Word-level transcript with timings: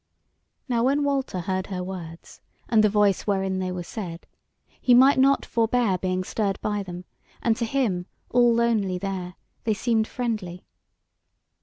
Now 0.67 0.85
when 0.85 1.03
Walter 1.03 1.41
heard 1.41 1.67
her 1.67 1.83
words 1.83 2.41
and 2.67 2.83
the 2.83 2.89
voice 2.89 3.27
wherein 3.27 3.59
they 3.59 3.71
were 3.71 3.83
said, 3.83 4.25
he 4.81 4.95
might 4.95 5.19
not 5.19 5.45
forbear 5.45 5.99
being 5.99 6.23
stirred 6.23 6.59
by 6.59 6.81
them, 6.81 7.05
and 7.39 7.55
to 7.57 7.65
him, 7.65 8.07
all 8.31 8.51
lonely 8.51 8.97
there, 8.97 9.35
they 9.63 9.75
seemed 9.75 10.07
friendly. 10.07 10.65